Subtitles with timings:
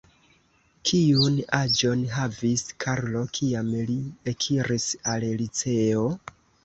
[0.91, 3.99] Kiun aĝon havis Karlo, kiam li
[4.33, 6.09] ekiris al liceo?